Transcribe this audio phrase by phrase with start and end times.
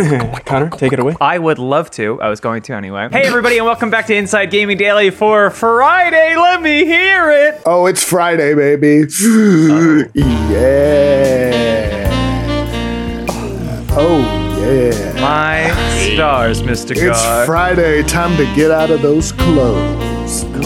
[0.46, 1.14] Connor, take it away.
[1.20, 2.20] I would love to.
[2.22, 3.08] I was going to anyway.
[3.10, 6.36] Hey, everybody, and welcome back to Inside Gaming Daily for Friday.
[6.36, 7.60] Let me hear it.
[7.66, 9.06] Oh, it's Friday, baby.
[10.14, 12.08] yeah.
[13.92, 14.20] Oh,
[14.58, 15.20] yeah.
[15.20, 15.68] My
[16.14, 16.92] stars, Mr.
[16.92, 17.44] It's God.
[17.44, 18.02] Friday.
[18.04, 20.09] Time to get out of those clothes.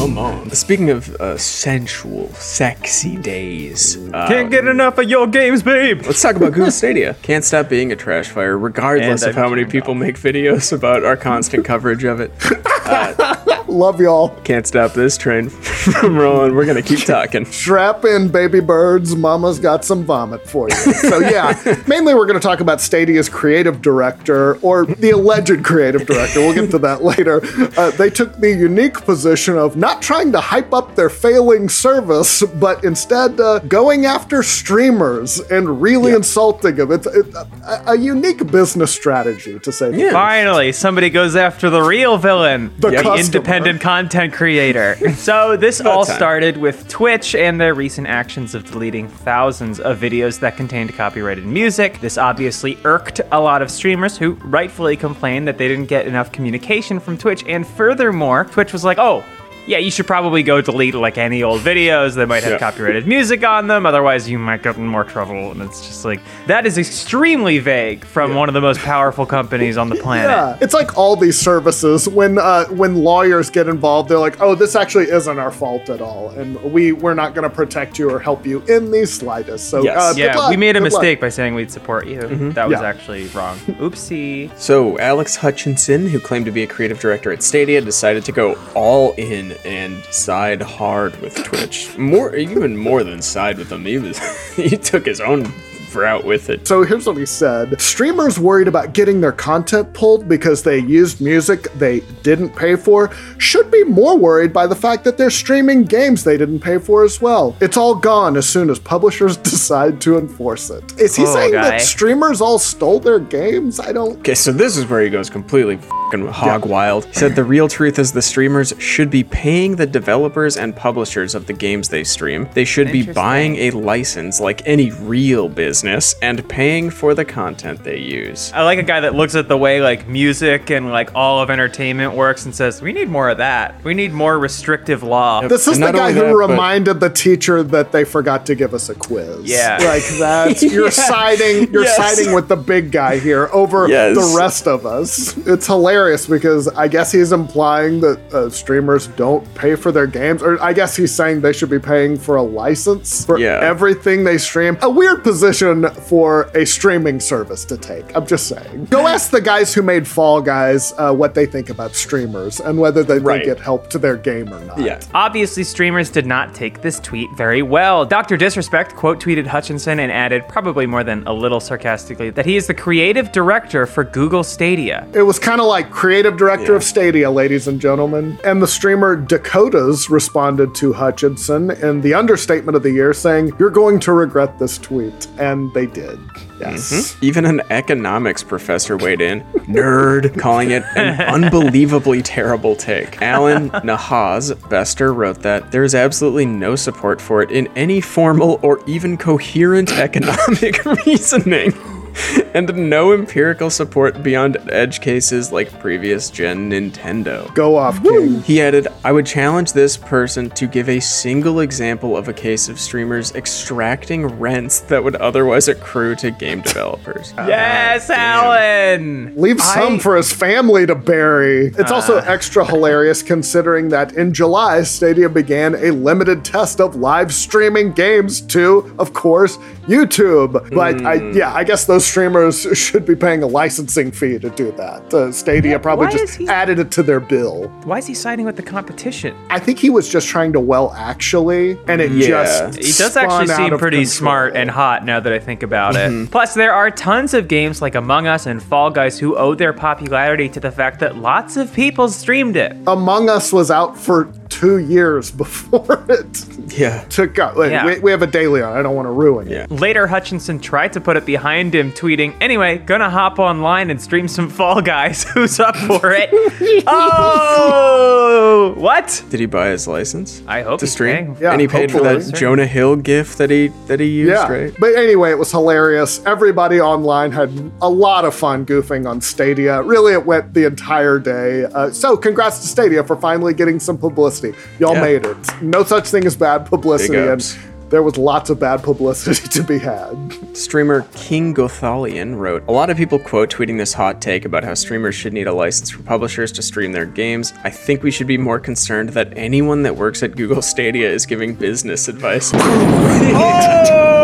[0.05, 0.50] Come on.
[0.50, 6.03] Speaking of uh, sensual, sexy days, uh, Can't get enough of your games, babe.
[6.04, 7.16] let's talk about Google Stadia.
[7.23, 10.17] Can't stop being a trash fire, regardless And of how I've many turned people make
[10.17, 12.32] videos about our constant coverage of it.
[13.75, 14.29] Love y'all.
[14.45, 16.55] Can't stop this train from rolling.
[16.55, 17.45] We're gonna keep talking.
[17.65, 19.17] Strap in, baby birds.
[19.17, 20.77] Mama's got some vomit for you.
[20.77, 26.07] So, yeah, mainly we're going to talk about Stadia's creative director or the alleged creative
[26.07, 26.41] director.
[26.41, 27.41] We'll get to that later.
[27.77, 32.43] Uh, they took the unique position of not trying to hype up their failing service,
[32.61, 36.93] but instead uh, going after streamers and really insulting them.
[36.93, 40.12] It's it, a, a unique business strategy, to say the Yeah.
[40.12, 43.17] Finally, somebody goes after the real villain, The customer.
[43.17, 44.97] independent content creator.
[45.15, 46.17] so this all time.
[46.17, 51.45] started with Twitch and their recent actions of deleting thousands of videos that contained copyrighted
[51.47, 52.01] music.
[52.01, 56.33] This obviously irked a lot of streamers who rightfully complained that they didn't get enough
[56.33, 57.45] communication from Twitch.
[57.47, 59.25] And furthermore, Twitch was like, "Oh,
[59.67, 62.59] yeah, you should probably go delete like any old videos that might have Yeah.
[62.59, 63.87] copyrighted music on them.
[63.87, 68.05] Otherwise, you might get in more trouble." And it's just like that is extremely vague
[68.05, 70.31] from one of the most powerful companies on the planet.
[70.31, 74.55] Yeah, it's like all these services when uh, when lawyers get involved, they're like, "Oh,
[74.55, 78.11] this actually isn't our fault at all, and we we're not going to protect you
[78.11, 79.97] or help you in the slightest." So, Yes.
[79.98, 81.03] uh, Yeah, luck, we made a good luck.
[81.03, 82.20] mistake by saying we'd support you.
[82.55, 82.87] That was Yeah.
[82.89, 83.57] actually wrong.
[83.81, 84.51] Oopsie.
[84.57, 88.57] So, Alex Hutchinson, who claimed to be a creative director at Stadia, decided to go
[88.75, 91.97] all in and side hard with Twitch.
[91.99, 93.85] More, even more than side with them.
[93.85, 94.19] He was,
[94.57, 95.47] he took his own
[95.95, 96.67] route with it.
[96.67, 101.21] So here's what he said: Streamers worried about getting their content pulled because they used
[101.21, 105.85] music they didn't pay for should be more worried by the fact that they're streaming
[105.85, 107.57] games they didn't pay for as well.
[107.61, 110.98] It's all gone as soon as publishers decide to enforce it.
[110.98, 111.63] Is he Cool saying guy.
[111.70, 113.79] that streamers all stole their games?
[113.79, 114.19] I don't.
[114.19, 115.79] Okay, so this is where he goes completely
[116.23, 117.05] fucking hog wild.
[117.07, 121.35] He said the real truth is the streamers should be paying the developers and publishers
[121.35, 122.48] of the games they stream.
[122.55, 127.83] They should be buying a license like any real business and paying for the content
[127.85, 128.52] they use.
[128.54, 131.50] I like a guy that looks at the way like music and like all of
[131.50, 133.82] entertainment works and says, "We need more of that.
[133.84, 137.10] We need more restrictive law." This is And the guy who that, but- reminded the
[137.10, 139.41] teacher that they forgot to give us a quiz.
[139.44, 139.78] Yeah.
[139.82, 140.62] like that.
[140.75, 140.91] You're Yeah.
[140.91, 141.72] siding.
[141.72, 141.96] You're Yes.
[141.96, 144.16] siding with the big guy here over Yes.
[144.16, 145.36] the rest of us.
[145.46, 150.42] It's hilarious because I guess he's implying that uh, streamers don't pay for their games,
[150.42, 153.60] or I guess he's saying they should be paying for a license for Yeah.
[153.62, 154.76] everything they stream.
[154.82, 158.14] A weird position for a streaming service to take.
[158.16, 158.87] I'm just saying.
[158.91, 162.78] Go ask the guys who made Fall Guys uh, what they think about streamers and
[162.78, 163.44] whether they Right.
[163.44, 164.78] think it helped their game or not.
[164.78, 165.00] Yeah.
[165.14, 168.04] Obviously, streamers did not take this tweet very well.
[168.04, 168.37] Dr.
[168.37, 172.66] Disrespect quote tweeted Hutchinson and added, probably more than a little sarcastically, that he is
[172.66, 175.06] the creative director for Google Stadia.
[175.14, 176.77] It was kind of like creative director Yeah.
[176.77, 178.37] of Stadia, ladies and gentlemen.
[178.44, 183.71] And the streamer Dakotaz responded to Hutchinson in the understatement of the year, saying, You're
[183.71, 185.28] going to regret this tweet.
[185.38, 186.19] And they did.
[186.60, 186.93] Yes.
[186.93, 187.25] Mm-hmm.
[187.25, 193.21] Even an economics professor weighed in, nerd, calling it an unbelievably terrible take.
[193.22, 198.61] Alan Nahaz Bester wrote that there is absolutely no support for it in any formal
[198.62, 201.72] or even coherent economic reasoning.
[202.54, 207.52] And no empirical support beyond edge cases like previous gen Nintendo.
[207.52, 208.42] Go off, King.
[208.42, 212.69] He added, I would challenge this person to give a single example of a case
[212.69, 217.34] of streamers extracting rents that would otherwise accrue to game developers.
[217.44, 218.44] Yes, ah, damn.
[218.44, 219.34] Alan!
[219.36, 221.66] Leave some I- for his family to bury.
[221.76, 222.25] It's also ah.
[222.26, 228.41] extra hilarious considering that in July, Stadia began a limited test of live streaming games
[228.42, 230.70] to, of course, YouTube.
[230.70, 231.36] But I, hmm.
[231.36, 235.12] yeah, I guess those streamers should be paying a licensing fee to do that.
[235.12, 237.69] Uh, Stadia probably just he- added it to their bill.
[237.84, 239.34] Why is he siding with the competition?
[239.50, 242.26] I think he was just trying to well actually, and it Yeah.
[242.28, 244.06] just He does spun actually seem pretty control.
[244.12, 246.25] smart and hot now that I think about Mm-hmm.
[246.25, 246.31] it.
[246.31, 249.73] Plus, there are tons of games like Among Us and Fall Guys who owe their
[249.73, 252.76] popularity to the fact that lots of people streamed it.
[252.87, 254.28] Among Us was out for
[254.64, 256.44] two two years before it
[256.78, 257.05] Yeah.
[257.05, 257.56] took out.
[257.56, 257.84] Wait, Yeah.
[257.87, 258.76] we, we have a daily on.
[258.76, 259.64] I don't want to ruin Yeah.
[259.64, 259.70] it.
[259.70, 264.26] Later, Hutchinson tried to put it behind him, tweeting, Anyway, gonna hop online and stream
[264.28, 265.25] some Fall Guys.
[265.34, 266.31] Who's up for it?
[266.87, 268.75] oh!
[268.76, 269.22] What?
[269.31, 270.43] Did he buy his license?
[270.46, 271.37] I hope to he's stream.
[271.40, 274.50] Yeah, and he paid for that Jonah Hill gif that he that he used, Yeah.
[274.52, 274.75] right?
[274.78, 276.20] But anyway, it was hilarious.
[276.26, 277.50] Everybody online had
[277.82, 279.82] a lot of fun goofing on Stadia.
[279.82, 281.64] Really, it went the entire day.
[281.64, 284.53] Uh, so, congrats to Stadia for finally getting some publicity.
[284.78, 285.00] Y'all Yeah.
[285.02, 285.36] made it.
[285.62, 287.16] No such thing as bad publicity.
[287.16, 287.56] Big And
[287.90, 290.16] there was lots of bad publicity to be had.
[290.52, 294.74] Streamer King Gothalion wrote, A lot of people quote tweeting this hot take about how
[294.74, 297.52] streamers should need a license for publishers to stream their games.
[297.62, 301.24] I think we should be more concerned that anyone that works at Google Stadia is
[301.26, 302.52] giving business advice.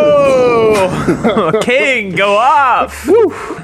[0.73, 1.61] Oh!
[1.63, 3.09] King, go off!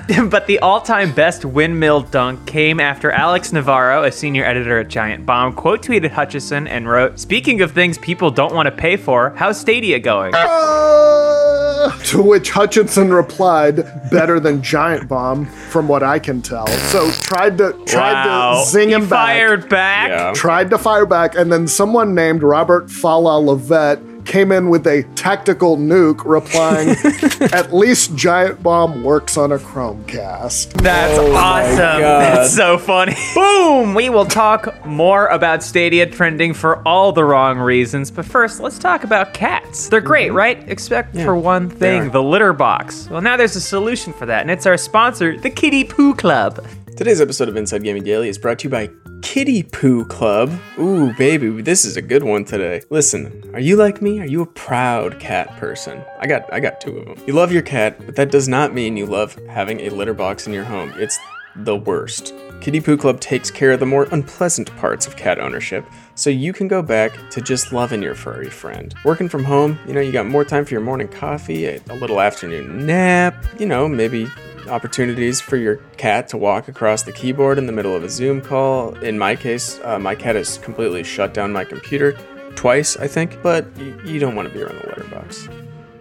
[0.30, 4.88] but the all time best windmill dunk came after Alex Navarro, a senior editor at
[4.88, 8.96] Giant Bomb, quote tweeted Hutchinson and wrote, Speaking of things people don't want to pay
[8.96, 10.32] for, how's Stadia going?
[10.34, 13.76] Uh, to which Hutchinson replied,
[14.10, 18.62] "Better than Giant Bomb, from what I can tell." So tried to tried wow.
[18.64, 19.10] to zing He him back.
[19.10, 20.08] fired back?
[20.08, 20.32] Yeah.
[20.34, 25.04] tried to fire back, and then someone named Robert Fala Levette came in with a
[25.14, 26.90] tactical nuke, replying,
[27.52, 32.00] "At least Giant Bomb works on a Chromecast." That's Oh awesome.
[32.02, 33.14] That's so funny.
[33.34, 33.94] Boom!
[33.94, 38.78] We will talk more about Stadia trending for all the wrong reasons, but first, let's
[38.78, 39.88] talk about cats.
[39.88, 40.36] They're great, mm-hmm.
[40.36, 40.68] right?
[40.68, 43.08] Except for one thing: the litter box.
[43.08, 46.66] Well, now there's a solution for that, and it's our sponsor, the Kitty Poo Club.
[46.96, 48.90] Today's episode of Inside Gaming Daily is brought to you by
[49.26, 50.56] Kitty Poo Club.
[50.78, 52.80] Ooh, baby, this is a good one today.
[52.90, 54.20] Listen, are you like me?
[54.20, 56.00] Are you a proud cat person?
[56.20, 57.26] I got I got two of them.
[57.26, 60.46] You love your cat, but that does not mean you love having a litter box
[60.46, 60.92] in your home.
[60.96, 61.18] It's
[61.56, 62.34] the worst.
[62.60, 65.84] Kitty Poo Club takes care of the more unpleasant parts of cat ownership,
[66.14, 68.94] so you can go back to just loving your furry friend.
[69.04, 72.20] Working from home, you know, you got more time for your morning coffee, a, little
[72.20, 74.28] afternoon nap, you know, maybe
[74.68, 78.40] opportunities for your cat to walk across the keyboard in the middle of a Zoom
[78.40, 78.94] call.
[78.96, 82.12] In my case, uh, my cat has completely shut down my computer
[82.54, 85.48] twice, I think, but y- you don't want to be around the litter box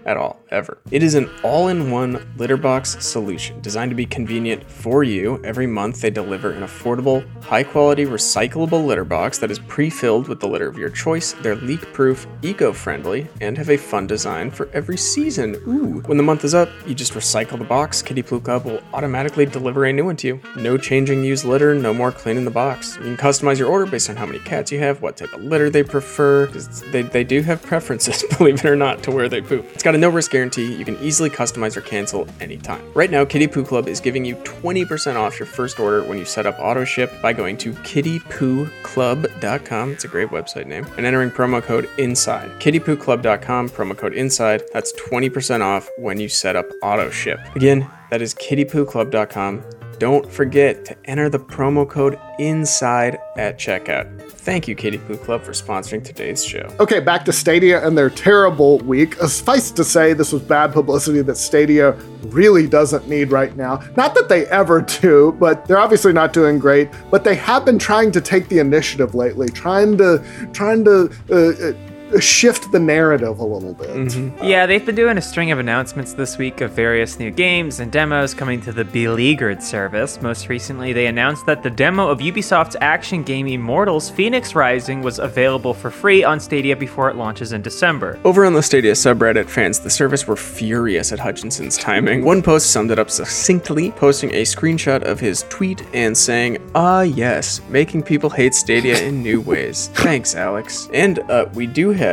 [0.05, 0.77] at all, ever.
[0.91, 5.41] It is an all in one litter box solution designed to be convenient for you.
[5.43, 10.27] Every month, they deliver an affordable, high quality, recyclable litter box that is pre filled
[10.27, 11.33] with the litter of your choice.
[11.33, 15.55] They're leak proof, eco friendly, and have a fun design for every season.
[15.67, 16.01] Ooh.
[16.05, 18.01] When the month is up, you just recycle the box.
[18.01, 20.41] Kitty Poo Club will automatically deliver a new one to you.
[20.55, 22.95] No changing used litter, no more cleaning the box.
[22.97, 25.43] You can customize your order based on how many cats you have, what type of
[25.43, 26.47] litter they prefer.
[26.91, 29.65] They, they do have preferences, believe it or not, to where they poop.
[29.73, 30.75] It's got a no risk guarantee.
[30.75, 32.87] You can easily customize or cancel anytime.
[32.93, 36.25] Right now, Kitty Poo Club is giving you 20% off your first order when you
[36.25, 39.91] set up auto ship by going to kittypooclub.com.
[39.91, 40.85] It's a great website name.
[40.97, 42.51] And entering promo code INSIDE.
[42.59, 44.63] Kittypooclub.com, promo code INSIDE.
[44.73, 47.39] That's 20% off when you set up auto ship.
[47.55, 49.63] Again, that is kittypooclub.com.
[49.97, 54.34] Don't forget to enter the promo code INSIDE at checkout.
[54.45, 56.71] Thank you, Kitty Poo Club, for sponsoring today's show.
[56.79, 59.19] Okay, back to Stadia and their terrible week.
[59.19, 61.93] Uh, Suffice to say, this was bad publicity that Stadia
[62.25, 63.81] really doesn't need right now.
[63.97, 66.89] Not that they ever do, but they're obviously not doing great.
[67.09, 71.69] But they have been trying to take the initiative lately, trying to trying to uh,
[71.69, 71.73] uh,
[72.21, 74.15] shift the narrative a little bit.
[74.43, 77.91] Yeah, they've been doing a string of announcements this week of various new games and
[77.91, 80.21] demos coming to the Beleaguered service.
[80.21, 85.19] Most recently, they announced that the demo of Ubisoft's action game Immortals Phoenix Rising was
[85.19, 88.19] available for free on Stadia before it launches in December.
[88.23, 92.23] Over on the Stadia subreddit, fans of the service were furious at Hutchinson's timing.
[92.23, 97.01] One post summed it up succinctly, posting a screenshot of his tweet and saying, Ah,
[97.01, 99.87] yes, making people hate Stadia in new ways.
[99.95, 100.89] Thanks, Alex.
[100.93, 102.04] And uh, we do have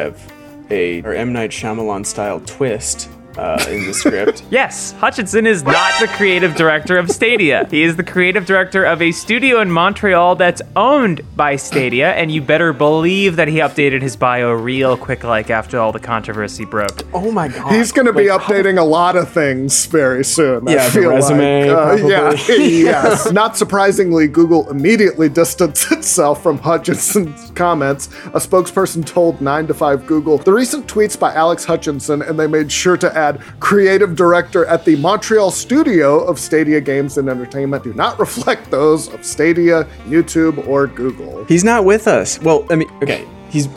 [0.71, 1.33] a or M.
[1.33, 3.09] Night Shyamalan style twist
[3.39, 4.43] uh, in the script.
[4.53, 7.67] Yes, Hutchinson is not the creative director of Stadia.
[7.71, 12.31] He is the creative director of a studio in Montreal that's owned by Stadia, and
[12.31, 16.67] you better believe that he updated his bio real quick like after all the controversy
[16.67, 17.03] broke.
[17.15, 17.73] Oh my god.
[17.73, 20.69] He's going to be Wait, updating a lot of things very soon.
[20.69, 22.03] I Yeah, the feel resume, Like.
[22.03, 23.33] Uh, yeah, yes.
[23.33, 28.09] Not surprisingly, Google immediately distanced itself from Hutchinson's comments.
[28.27, 32.47] A spokesperson told 9 to 5 Google the recent tweets by Alex Hutchinson, and they
[32.47, 37.85] made sure to add creative director at the Montreal studio of Stadia Games and Entertainment
[37.85, 41.45] do not reflect those of Stadia, YouTube, or Google.
[41.45, 42.41] He's not with us.
[42.41, 43.69] Well, I mean, okay, he's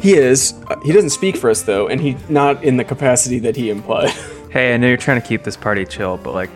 [0.00, 0.54] he is.
[0.68, 3.70] Uh, he doesn't speak for us though, and he's not in the capacity that he
[3.70, 4.12] implied.
[4.50, 6.48] Hey, I know you're trying to keep this party chill, but like,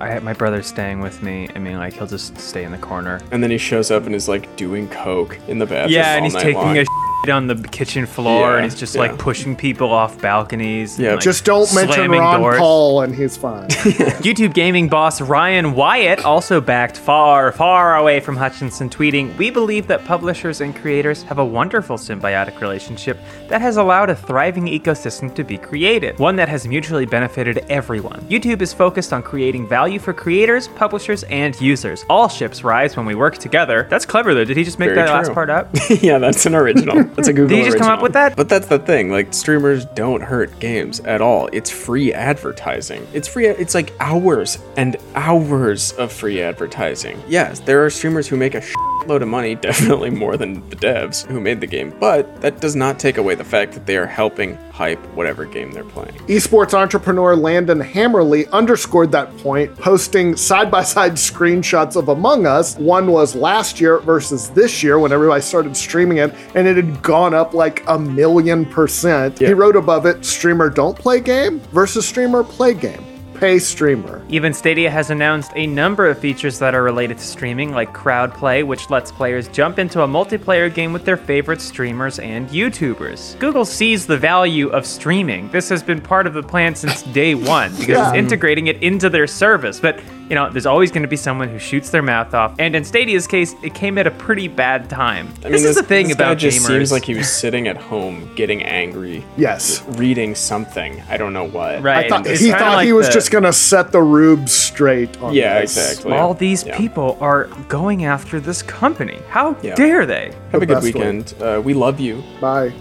[0.00, 1.48] I, my brother's staying with me.
[1.56, 3.20] I mean, like, he'll just stay in the corner.
[3.32, 5.92] and then he shows up and is like doing coke in the bathroom.
[5.92, 6.78] Yeah, and all he's night taking long.
[6.78, 6.84] a
[7.28, 9.02] on the kitchen floor Yeah, and he's just yeah.
[9.02, 10.96] like pushing people off balconies.
[10.96, 11.10] and, Yeah.
[11.12, 12.58] like, Just don't mention Ron doors.
[12.58, 13.68] Paul and he's fine.
[13.68, 19.86] YouTube gaming boss Ryan Wyatt also backed far, far away from Hutchinson, tweeting, We believe
[19.88, 25.34] that publishers and creators have a wonderful symbiotic relationship that has allowed a thriving ecosystem
[25.34, 28.20] to be created, one that has mutually benefited everyone.
[28.30, 32.04] YouTube is focused on creating value for creators, publishers, and users.
[32.08, 33.86] All ships rise when we work together.
[33.90, 34.44] That's clever, though.
[34.44, 35.68] Did he just make Very that last part up?
[36.00, 37.04] yeah, that's an original.
[37.16, 38.36] That's a Google Did you just come up with that?
[38.36, 39.10] But that's the thing.
[39.10, 41.48] Like streamers don't hurt games at all.
[41.52, 43.06] It's free advertising.
[43.12, 43.46] It's free.
[43.46, 47.22] It's like hours and hours of free advertising.
[47.28, 48.60] Yes, there are streamers who make a
[49.06, 51.94] load of money, definitely more than the devs who made the game.
[51.98, 55.72] But that does not take away the fact that they are helping hype whatever game
[55.72, 56.14] they're playing.
[56.26, 62.76] Esports entrepreneur Landon Hammerly underscored that point, posting side by side screenshots of Among Us.
[62.76, 67.02] One was last year versus this year when everybody started streaming it, and it had
[67.02, 69.38] gone up like a million percent.
[69.38, 73.09] He wrote above it streamer don't play game versus streamer play game.
[73.40, 74.22] Pay streamer.
[74.28, 78.34] Even Stadia has announced a number of features that are related to streaming, like crowd
[78.34, 83.38] play, which lets players jump into a multiplayer game with their favorite streamers and YouTubers.
[83.38, 85.48] Google sees the value of streaming.
[85.52, 89.08] This has been part of the plan since day one because it's integrating it into
[89.08, 89.80] their service.
[89.80, 92.54] But you know, there's always going to be someone who shoots their mouth off.
[92.58, 95.26] And in Stadia's case, it came at a pretty bad time.
[95.44, 96.66] I this mean, is the thing this guy about just gamers.
[96.68, 99.82] seems like he was sitting at home getting angry, Yes.
[99.98, 101.02] reading something.
[101.10, 101.82] I don't know what.
[101.82, 102.06] Right.
[102.06, 105.20] I thought, he thought like he was the- just going to set the rubes straight.
[105.20, 105.76] On Yeah, this.
[105.76, 106.12] exactly.
[106.16, 106.76] all these Yeah.
[106.76, 109.18] people are going after this company.
[109.30, 109.74] How Yeah.
[109.74, 110.30] dare they?
[110.52, 111.34] Have The a good weekend.
[111.40, 112.22] Uh, we love you.
[112.40, 112.72] Bye.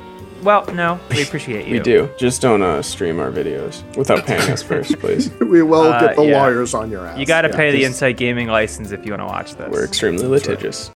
[0.44, 1.74] Well, no, we appreciate you.
[1.74, 2.10] We do.
[2.18, 5.30] Just don't uh, stream our videos without paying us first, please.
[5.50, 6.42] We will Uh, get the yeah.
[6.42, 7.18] lawyers on your ass.
[7.20, 7.56] You got to Yeah.
[7.56, 9.70] pay the just- Inside Gaming license if you want to watch this.
[9.70, 10.88] We're extremely litigious.